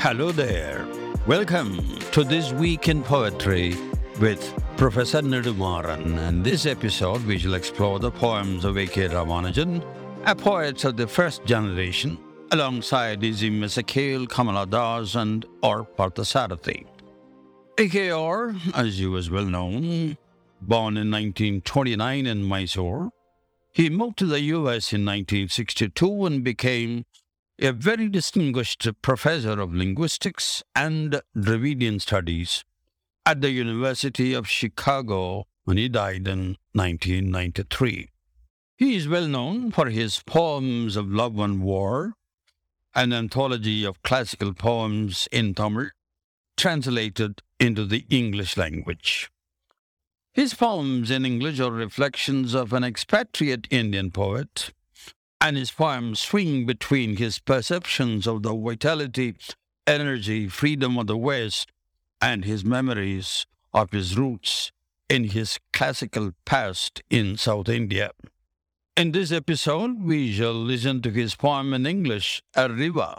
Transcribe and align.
Hello 0.00 0.30
there. 0.30 0.86
Welcome 1.26 1.98
to 2.12 2.22
This 2.22 2.52
Week 2.52 2.88
in 2.88 3.02
Poetry 3.02 3.76
with 4.20 4.54
Professor 4.76 5.20
Nedumaran. 5.20 6.16
And 6.18 6.44
this 6.44 6.66
episode, 6.66 7.26
we 7.26 7.36
shall 7.36 7.54
explore 7.54 7.98
the 7.98 8.12
poems 8.12 8.64
of 8.64 8.78
A.K. 8.78 9.08
Ramanujan, 9.08 9.84
a 10.24 10.36
poet 10.36 10.84
of 10.84 10.96
the 10.96 11.08
first 11.08 11.44
generation, 11.44 12.16
alongside 12.52 13.22
Nissim 13.22 13.64
Ezekiel, 13.64 14.28
Kamala 14.28 14.68
Das, 14.68 15.16
and 15.16 15.44
R. 15.64 15.82
Parthasarathy. 15.82 16.86
A.K.R., 17.78 18.54
as 18.74 18.98
he 18.98 19.06
was 19.06 19.30
well 19.30 19.46
known, 19.46 20.16
born 20.62 20.96
in 20.96 21.10
1929 21.10 22.24
in 22.24 22.44
Mysore, 22.44 23.10
he 23.72 23.90
moved 23.90 24.18
to 24.18 24.26
the 24.26 24.42
US 24.42 24.92
in 24.92 25.04
1962 25.04 26.24
and 26.24 26.44
became 26.44 27.04
a 27.60 27.72
very 27.72 28.08
distinguished 28.08 28.86
professor 29.02 29.60
of 29.60 29.74
linguistics 29.74 30.62
and 30.76 31.20
Dravidian 31.36 31.98
studies 31.98 32.64
at 33.26 33.40
the 33.40 33.50
University 33.50 34.32
of 34.32 34.48
Chicago 34.48 35.44
when 35.64 35.76
he 35.76 35.88
died 35.88 36.28
in 36.28 36.56
1993. 36.72 38.10
He 38.76 38.94
is 38.94 39.08
well 39.08 39.26
known 39.26 39.72
for 39.72 39.90
his 39.90 40.22
poems 40.24 40.94
of 40.94 41.10
love 41.10 41.36
and 41.40 41.60
war, 41.60 42.14
an 42.94 43.12
anthology 43.12 43.84
of 43.84 44.02
classical 44.02 44.54
poems 44.54 45.28
in 45.32 45.52
Tamil, 45.54 45.88
translated 46.56 47.42
into 47.58 47.84
the 47.84 48.06
English 48.08 48.56
language. 48.56 49.30
His 50.32 50.54
poems 50.54 51.10
in 51.10 51.26
English 51.26 51.58
are 51.58 51.72
reflections 51.72 52.54
of 52.54 52.72
an 52.72 52.84
expatriate 52.84 53.66
Indian 53.68 54.12
poet 54.12 54.72
and 55.40 55.56
his 55.56 55.70
poems 55.70 56.20
swing 56.20 56.66
between 56.66 57.16
his 57.16 57.38
perceptions 57.38 58.26
of 58.26 58.42
the 58.42 58.54
vitality, 58.54 59.36
energy, 59.86 60.48
freedom 60.48 60.98
of 60.98 61.06
the 61.06 61.16
West 61.16 61.70
and 62.20 62.44
his 62.44 62.64
memories 62.64 63.46
of 63.72 63.90
his 63.90 64.16
roots 64.18 64.72
in 65.08 65.24
his 65.24 65.58
classical 65.72 66.32
past 66.44 67.02
in 67.08 67.36
South 67.36 67.68
India. 67.68 68.10
In 68.96 69.12
this 69.12 69.30
episode, 69.30 70.02
we 70.02 70.32
shall 70.32 70.54
listen 70.54 71.00
to 71.02 71.10
his 71.10 71.36
poem 71.36 71.72
in 71.72 71.86
English, 71.86 72.42
A 72.56 72.68
River, 72.68 73.14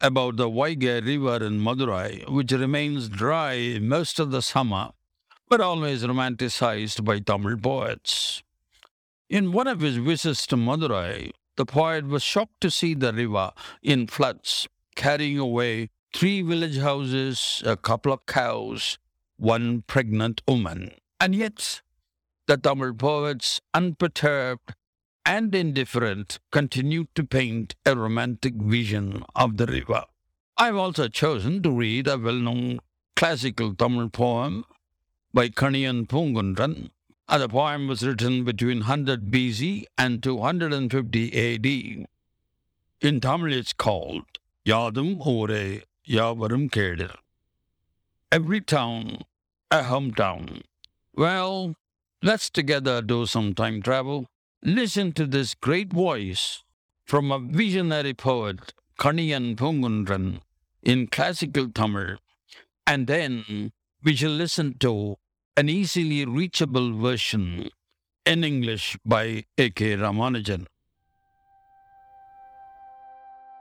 about 0.00 0.36
the 0.36 0.48
Vaigai 0.48 1.04
River 1.04 1.44
in 1.44 1.58
Madurai, 1.60 2.28
which 2.28 2.52
remains 2.52 3.08
dry 3.08 3.78
most 3.80 4.20
of 4.20 4.30
the 4.30 4.42
summer, 4.42 4.90
but 5.48 5.62
always 5.62 6.04
romanticized 6.04 7.04
by 7.04 7.18
Tamil 7.20 7.56
poets. 7.56 8.42
In 9.30 9.52
one 9.52 9.66
of 9.66 9.80
his 9.80 9.96
visits 9.96 10.46
to 10.48 10.56
Madurai, 10.56 11.32
the 11.58 11.66
poet 11.66 12.06
was 12.06 12.22
shocked 12.22 12.60
to 12.60 12.70
see 12.70 12.94
the 12.94 13.12
river 13.12 13.50
in 13.82 14.06
floods, 14.06 14.68
carrying 14.94 15.38
away 15.38 15.90
three 16.14 16.40
village 16.40 16.78
houses, 16.78 17.62
a 17.66 17.76
couple 17.76 18.12
of 18.12 18.24
cows, 18.26 18.96
one 19.36 19.82
pregnant 19.88 20.40
woman. 20.46 20.92
And 21.18 21.34
yet, 21.34 21.82
the 22.46 22.56
Tamil 22.56 22.94
poets, 22.94 23.60
unperturbed 23.74 24.72
and 25.26 25.52
indifferent, 25.52 26.38
continued 26.52 27.08
to 27.16 27.24
paint 27.24 27.74
a 27.84 27.96
romantic 27.96 28.54
vision 28.54 29.24
of 29.34 29.56
the 29.56 29.66
river. 29.66 30.04
I've 30.56 30.76
also 30.76 31.08
chosen 31.08 31.60
to 31.64 31.72
read 31.72 32.06
a 32.06 32.16
well 32.16 32.34
known 32.34 32.78
classical 33.16 33.74
Tamil 33.74 34.10
poem 34.10 34.64
by 35.34 35.48
Kaniyan 35.48 36.06
Poongundran 36.06 36.90
and 37.28 37.42
the 37.42 37.48
poem 37.48 37.88
was 37.88 38.06
written 38.06 38.44
between 38.44 38.78
100 38.78 39.30
BC 39.30 39.84
and 39.98 40.22
250 40.22 41.54
AD. 41.54 42.06
In 43.00 43.20
Tamil, 43.20 43.52
it's 43.52 43.74
called 43.74 44.24
Yadum 44.66 45.24
Ore 45.24 45.82
Yavarum 46.08 46.70
Kedir. 46.70 47.14
Every 48.32 48.60
town, 48.60 49.22
a 49.70 49.82
hometown. 49.82 50.62
Well, 51.14 51.74
let's 52.22 52.48
together 52.48 53.02
do 53.02 53.26
some 53.26 53.54
time 53.54 53.82
travel. 53.82 54.26
Listen 54.62 55.12
to 55.12 55.26
this 55.26 55.54
great 55.54 55.92
voice 55.92 56.62
from 57.04 57.30
a 57.30 57.38
visionary 57.38 58.14
poet, 58.14 58.72
Kaniyan 58.98 59.56
Poongundran, 59.56 60.40
in 60.82 61.06
classical 61.06 61.68
Tamil, 61.70 62.16
and 62.86 63.06
then 63.06 63.72
we 64.02 64.14
shall 64.16 64.30
listen 64.30 64.78
to 64.78 65.18
an 65.58 65.68
easily 65.70 66.24
reachable 66.28 66.88
version 66.96 67.44
in 68.26 68.44
English 68.44 68.84
by 69.04 69.24
A.K. 69.58 69.96
Ramanujan. 69.96 70.62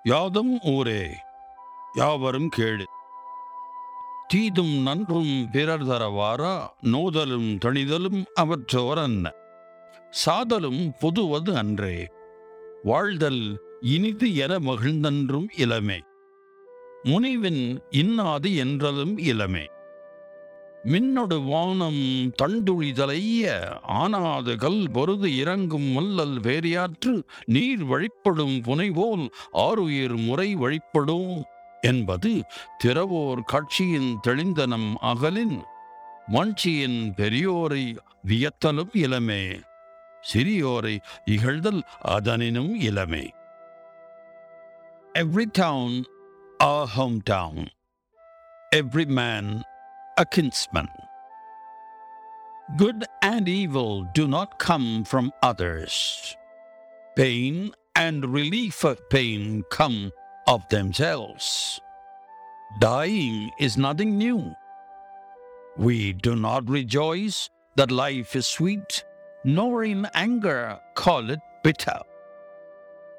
யாதும் 0.05 0.51
ஊரே 0.65 1.01
யாவரும் 1.93 2.49
கேடு 2.49 2.85
தீதும் 4.27 4.75
நன்றும் 4.81 5.33
பிறர் 5.51 5.85
தரவாரா 5.89 6.53
நோதலும் 6.93 7.49
தணிதலும் 7.65 8.21
அவற்றோரன்ன 8.41 9.25
சாதலும் 10.17 10.83
பொதுவது 10.99 11.53
அன்றே 11.57 11.97
வாழ்தல் 12.83 13.41
இனிது 13.87 14.29
என 14.35 14.59
மகிழ்ந்தன்றும் 14.59 15.49
இளமே 15.57 15.99
முனிவின் 17.03 17.63
இன்னாது 17.93 18.51
என்றலும் 18.57 19.15
இளமே 19.25 19.65
மின்னொடு 20.91 21.45
வானம் 21.45 22.01
தண்டுழிதலைய 22.41 23.45
ஆனாது 23.81 24.57
கல் 24.57 24.91
பொருது 24.91 25.37
இறங்கும் 25.37 25.87
மல்லல் 25.97 26.37
வேரியாற்று 26.39 27.23
நீர் 27.45 27.83
வழிப்படும் 27.83 28.57
புனைவோல் 28.61 29.25
ஆறுயிர் 29.51 30.15
முறை 30.15 30.55
வழிப்படும் 30.55 31.45
என்பது 31.81 32.31
திறவோர் 32.83 33.41
காட்சியின் 33.43 34.17
தெளிந்தனம் 34.27 34.93
அகலின் 35.01 35.57
மண்சியின் 36.31 36.99
பெரியோரை 37.15 37.95
வியத்தலும் 38.27 38.93
இளமே 38.93 39.59
சிறியோரை 40.33 40.95
இகழ்தல் 41.25 41.81
அதனினும் 42.01 42.79
இளமே. 42.79 43.25
Every 45.13 45.45
town 45.51 46.05
a 46.63 46.85
home 46.85 47.19
town 47.23 47.67
every 48.75 49.05
man 49.05 49.51
a 50.17 50.25
kinsman. 50.25 50.89
Good 52.75 53.05
and 53.21 53.47
evil 53.47 54.03
do 54.13 54.27
not 54.27 54.57
come 54.59 55.03
from 55.05 55.31
others. 55.43 56.35
Pain 57.15 57.71
and 57.95 58.25
relief 58.25 58.83
of 58.83 59.09
pain 59.09 59.63
come 59.69 60.11
of 60.47 60.67
themselves. 60.69 61.79
Dying 62.79 63.51
is 63.59 63.77
nothing 63.77 64.17
new. 64.17 64.53
We 65.77 66.13
do 66.13 66.35
not 66.35 66.69
rejoice 66.69 67.49
that 67.75 67.91
life 67.91 68.35
is 68.35 68.47
sweet, 68.47 69.03
nor 69.43 69.83
in 69.83 70.07
anger 70.13 70.79
call 70.95 71.29
it 71.29 71.39
bitter. 71.63 71.99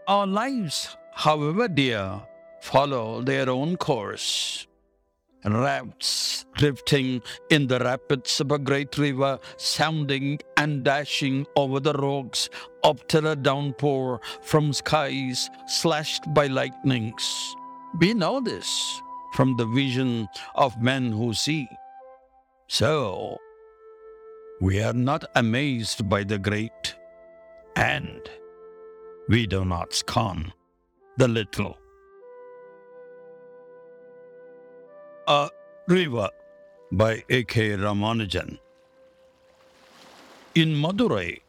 Our 0.09 0.26
lives, 0.26 0.97
however 1.12 1.69
dear, 1.69 2.20
follow 2.60 3.22
their 3.22 3.48
own 3.48 3.76
course 3.76 4.68
rafts 5.44 6.47
drifting 6.56 7.22
in 7.50 7.66
the 7.66 7.78
rapids 7.78 8.41
of 8.41 8.50
a 8.50 8.59
great 8.59 8.99
river, 8.99 9.38
sounding 9.56 10.38
and 10.56 10.84
dashing 10.84 11.47
over 11.56 11.81
the 11.81 11.93
rocks 11.94 12.49
after 12.84 13.19
a 13.19 13.37
downpour 13.37 14.21
from 14.43 14.72
skies 14.72 15.48
slashed 15.66 16.22
by 16.34 16.47
lightnings. 16.47 17.54
We 18.00 18.15
know 18.15 18.41
this 18.41 19.00
from 19.34 19.56
the 19.56 19.66
vision 19.66 20.28
of 20.54 20.81
men 20.82 21.12
who 21.12 21.32
see. 21.34 21.69
So, 22.66 23.38
we 24.60 24.82
are 24.82 24.93
not 24.93 25.25
amazed 25.37 26.09
by 26.09 26.25
the 26.25 26.38
great, 26.38 26.97
and 27.77 28.21
we 29.28 29.47
do 29.47 29.65
not 29.65 29.94
scorn 29.94 30.53
the 31.16 31.28
little. 31.28 31.78
A 35.30 35.51
River 35.86 36.30
by 36.91 37.22
A.K. 37.28 37.77
Ramanujan. 37.77 38.59
In 40.54 40.75
Madurai, 40.75 41.41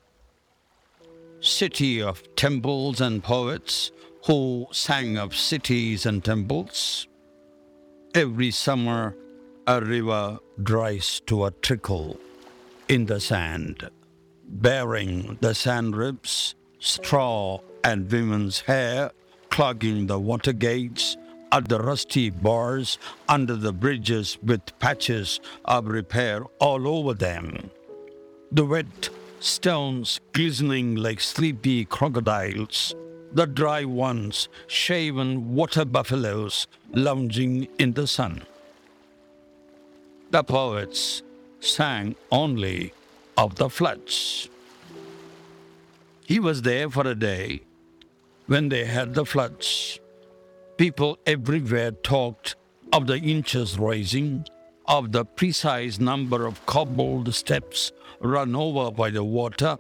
city 1.40 2.02
of 2.02 2.22
temples 2.36 3.00
and 3.00 3.24
poets 3.24 3.94
who 4.26 4.68
sang 4.74 5.18
of 5.18 5.34
cities 5.34 6.06
and 6.06 6.26
temples, 6.26 7.08
every 8.14 8.52
summer 8.52 9.16
a 9.66 9.80
river 9.80 10.40
dries 10.62 11.22
to 11.28 11.46
a 11.46 11.52
trickle 11.52 12.20
in 12.90 13.06
the 13.06 13.22
sand, 13.22 13.90
bearing 14.46 15.38
the 15.40 15.56
sand 15.56 15.96
ribs, 15.96 16.54
straw, 16.80 17.62
and 17.86 18.12
women's 18.12 18.60
hair, 18.60 19.12
clogging 19.50 20.08
the 20.08 20.20
water 20.20 20.52
gates 20.52 21.16
at 21.52 21.68
the 21.68 21.80
rusty 21.80 22.30
bars 22.30 22.98
under 23.28 23.56
the 23.56 23.74
bridges 23.74 24.38
with 24.44 24.78
patches 24.80 25.40
of 25.66 25.88
repair 25.88 26.44
all 26.60 26.88
over 26.88 27.14
them. 27.14 27.70
The 28.52 28.66
wet 28.66 29.10
stones 29.40 30.20
glistening 30.34 30.96
like 30.96 31.20
sleepy 31.20 31.86
crocodiles 31.86 32.96
the 33.32 33.46
dry 33.46 33.86
ones, 33.86 34.50
shaven 34.68 35.54
water 35.54 35.86
buffaloes 35.86 36.68
lounging 36.92 37.68
in 37.78 37.94
the 37.94 38.08
sun. 38.08 38.44
The 40.32 40.44
poets 40.44 41.22
sang 41.60 42.16
only 42.32 42.94
of 43.38 43.56
the 43.56 43.70
floods. 43.70 44.50
He 46.26 46.40
was 46.40 46.62
there 46.62 46.90
for 46.90 47.08
a 47.08 47.16
day 47.16 47.62
when 48.48 48.70
they 48.70 48.86
had 48.86 49.14
the 49.14 49.26
floods. 49.26 50.00
People 50.80 51.20
everywhere 51.26 51.92
talked 51.92 52.56
of 52.94 53.06
the 53.06 53.18
inches 53.18 53.78
rising, 53.78 54.46
of 54.88 55.12
the 55.12 55.26
precise 55.26 56.00
number 56.00 56.46
of 56.46 56.66
cobbled 56.68 57.36
steps 57.36 57.92
run 58.22 58.56
over 58.56 58.90
by 58.90 59.10
the 59.10 59.22
water, 59.22 59.78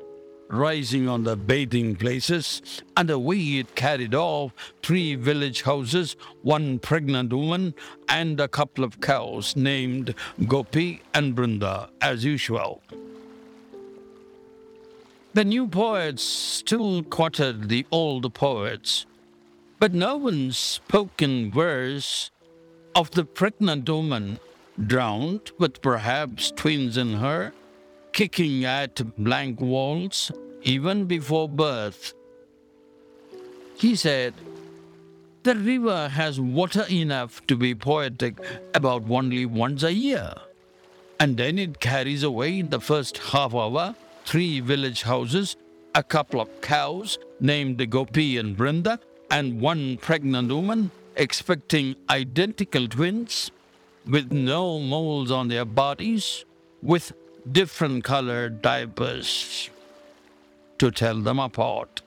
rising 0.49 1.07
on 1.07 1.23
the 1.23 1.37
bathing 1.37 1.95
places, 1.95 2.61
and 2.97 3.07
the 3.07 3.17
way 3.17 3.37
it 3.37 3.75
carried 3.75 4.13
off 4.13 4.51
three 4.83 5.15
village 5.15 5.61
houses, 5.61 6.17
one 6.41 6.79
pregnant 6.79 7.31
woman, 7.31 7.73
and 8.09 8.37
a 8.41 8.49
couple 8.49 8.83
of 8.83 8.99
cows 8.99 9.55
named 9.55 10.13
Gopi 10.49 11.01
and 11.13 11.33
Brinda, 11.33 11.87
as 12.01 12.25
usual. 12.25 12.83
The 15.33 15.45
new 15.45 15.65
poets 15.65 16.23
still 16.23 17.03
quoted 17.03 17.69
the 17.69 17.85
old 17.89 18.33
poets, 18.33 19.05
but 19.79 19.93
no 19.93 20.17
one 20.17 20.51
spoke 20.51 21.21
in 21.21 21.51
verse 21.51 22.31
of 22.95 23.11
the 23.11 23.23
pregnant 23.23 23.89
woman 23.89 24.39
drowned 24.85 25.51
with 25.57 25.81
perhaps 25.81 26.51
twins 26.51 26.97
in 26.97 27.13
her 27.13 27.53
kicking 28.11 28.65
at 28.65 29.01
blank 29.17 29.61
walls 29.61 30.31
even 30.63 31.05
before 31.05 31.47
birth. 31.47 32.13
He 33.77 33.95
said, 33.95 34.33
The 35.43 35.55
river 35.55 36.09
has 36.09 36.39
water 36.39 36.85
enough 36.89 37.45
to 37.47 37.55
be 37.55 37.73
poetic 37.73 38.37
about 38.73 39.09
only 39.09 39.45
once 39.45 39.83
a 39.83 39.93
year, 39.93 40.33
and 41.19 41.37
then 41.37 41.57
it 41.57 41.79
carries 41.79 42.23
away 42.23 42.59
in 42.59 42.69
the 42.69 42.81
first 42.81 43.17
half 43.17 43.55
hour 43.55 43.95
three 44.25 44.59
village 44.59 45.03
houses, 45.03 45.55
a 45.95 46.03
couple 46.03 46.41
of 46.41 46.61
cows 46.61 47.17
named 47.39 47.89
Gopi 47.89 48.37
and 48.37 48.57
Brinda, 48.57 48.99
and 49.31 49.61
one 49.61 49.97
pregnant 49.97 50.51
woman 50.51 50.91
expecting 51.15 51.95
identical 52.09 52.87
twins 52.87 53.51
with 54.07 54.31
no 54.31 54.79
moles 54.79 55.29
on 55.31 55.49
their 55.49 55.65
bodies, 55.65 56.45
with 56.81 57.11
different 57.51 58.03
colored 58.03 58.61
diapers 58.61 59.69
to 60.77 60.91
tell 60.91 61.19
them 61.19 61.39
apart. 61.39 62.01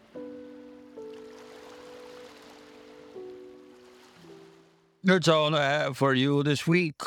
That's 5.05 5.29
all 5.29 5.55
I 5.55 5.65
have 5.65 5.97
for 5.97 6.15
you 6.15 6.43
this 6.43 6.67
week. 6.67 7.03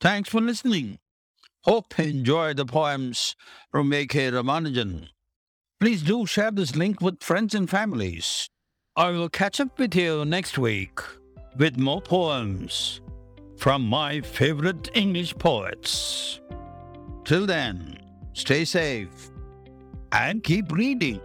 Thanks 0.00 0.28
for 0.28 0.40
listening. 0.40 0.98
Hope 1.62 1.98
you 1.98 2.04
enjoy 2.04 2.54
the 2.54 2.66
poems 2.66 3.34
from 3.70 3.92
A.K. 3.92 4.30
Ramanujan. 4.30 5.08
Please 5.80 6.02
do 6.02 6.26
share 6.26 6.50
this 6.50 6.76
link 6.76 7.00
with 7.00 7.22
friends 7.22 7.54
and 7.54 7.68
families. 7.68 8.48
I 8.98 9.10
will 9.10 9.28
catch 9.28 9.60
up 9.60 9.78
with 9.78 9.94
you 9.94 10.24
next 10.24 10.58
week 10.58 10.98
with 11.56 11.78
more 11.78 12.00
poems 12.00 13.00
from 13.56 13.82
my 13.82 14.20
favorite 14.20 14.90
English 14.92 15.38
poets. 15.38 16.40
Till 17.24 17.46
then, 17.46 18.00
stay 18.32 18.64
safe 18.64 19.30
and 20.10 20.42
keep 20.42 20.72
reading. 20.72 21.20